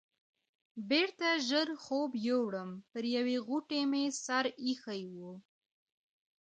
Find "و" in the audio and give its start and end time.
5.13-5.15